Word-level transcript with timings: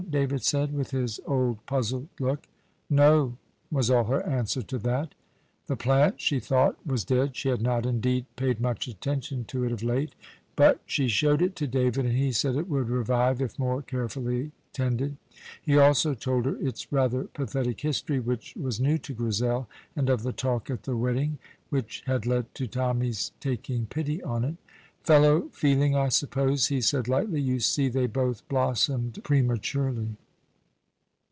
David 0.09 0.43
said, 0.43 0.73
with 0.73 0.91
his 0.91 1.21
old, 1.25 1.65
puzzled 1.65 2.09
look. 2.19 2.45
"No," 2.89 3.37
was 3.71 3.89
all 3.89 4.03
her 4.05 4.21
answer 4.25 4.61
to 4.61 4.77
that. 4.79 5.15
The 5.67 5.77
plant, 5.77 6.19
she 6.19 6.37
thought, 6.41 6.75
was 6.85 7.05
dead; 7.05 7.37
she 7.37 7.47
had 7.47 7.61
not, 7.61 7.85
indeed, 7.85 8.25
paid 8.35 8.59
much 8.59 8.89
attention 8.89 9.45
to 9.45 9.63
it 9.63 9.71
of 9.71 9.81
late; 9.83 10.13
but 10.57 10.81
she 10.85 11.07
showed 11.07 11.41
it 11.41 11.55
to 11.57 11.67
David, 11.67 12.05
and 12.05 12.17
he 12.17 12.33
said 12.33 12.57
it 12.57 12.67
would 12.67 12.89
revive 12.89 13.39
if 13.41 13.57
more 13.57 13.81
carefully 13.81 14.51
tended. 14.73 15.15
He 15.61 15.77
also 15.77 16.13
told 16.13 16.45
her 16.45 16.57
its 16.57 16.91
rather 16.91 17.23
pathetic 17.25 17.79
history, 17.79 18.19
which 18.19 18.53
was 18.57 18.81
new 18.81 18.97
to 18.97 19.13
Grizel, 19.13 19.69
and 19.95 20.09
of 20.09 20.23
the 20.23 20.33
talk 20.33 20.69
at 20.69 20.83
the 20.83 20.97
wedding 20.97 21.37
which 21.69 22.03
had 22.05 22.25
led 22.25 22.53
to 22.55 22.67
Tommy's 22.67 23.31
taking 23.39 23.85
pity 23.85 24.21
on 24.23 24.43
it. 24.43 24.57
"Fellow 25.03 25.49
feeling, 25.51 25.95
I 25.95 26.09
suppose," 26.09 26.67
he 26.67 26.79
said 26.79 27.07
lightly; 27.07 27.41
"you 27.41 27.59
see, 27.59 27.89
they 27.89 28.05
both 28.05 28.47
blossomed 28.47 29.19
prematurely." 29.23 30.09